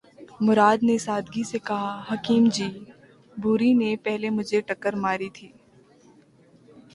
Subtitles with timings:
[0.41, 2.69] مراد نے سادگی سے کہا:”حکیم جی!
[3.37, 5.47] بھوری نے پہلے مجھے ٹکر ماری تھی۔